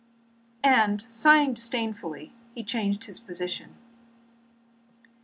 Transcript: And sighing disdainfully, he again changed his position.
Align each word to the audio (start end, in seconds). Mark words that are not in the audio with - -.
And 0.63 1.03
sighing 1.13 1.53
disdainfully, 1.53 2.33
he 2.55 2.61
again 2.61 2.65
changed 2.65 3.03
his 3.03 3.19
position. 3.19 3.75